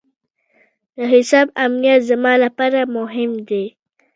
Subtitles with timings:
[0.95, 3.65] د حساب امنیت زما لپاره مهم دی.